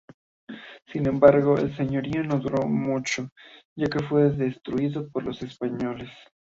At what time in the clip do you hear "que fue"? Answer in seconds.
3.85-4.31